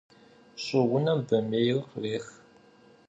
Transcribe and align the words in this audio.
Щӏыунэм 0.63 1.19
бамейр 1.27 1.77
кърех. 1.89 2.25